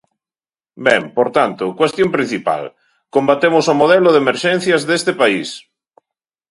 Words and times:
Ben, 0.87 1.01
por 1.17 1.27
tanto, 1.37 1.75
cuestión 1.79 2.09
principal: 2.15 2.63
combatemos 3.15 3.65
o 3.73 3.75
modelo 3.81 4.09
de 4.11 4.21
emerxencias 4.25 4.81
deste 4.89 5.11
país. 5.21 5.49